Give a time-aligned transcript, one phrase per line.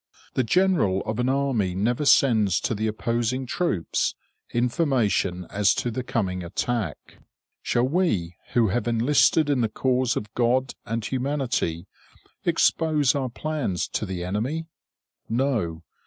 [0.33, 4.15] The general of an army never sends to the opposing troops
[4.51, 7.19] information as to the coming attack.
[7.61, 11.85] Shall we who have enlisted in the cause of God and humanity
[12.43, 14.65] expose our plans to the enemy?
[15.29, 15.83] No!